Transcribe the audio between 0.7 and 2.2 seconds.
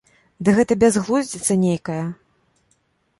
бязглудзіца нейкая.